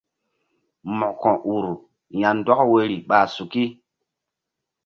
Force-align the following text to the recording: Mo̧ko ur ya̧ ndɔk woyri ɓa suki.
Mo̧ko 0.97 1.31
ur 1.55 1.65
ya̧ 2.21 2.29
ndɔk 2.37 2.59
woyri 2.69 2.97
ɓa 3.09 3.19
suki. 3.35 3.63